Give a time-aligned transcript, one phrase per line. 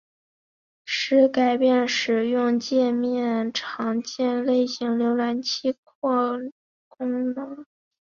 [0.83, 6.51] 是改变使用介面的常见类型浏览器扩充
[6.87, 7.65] 功能。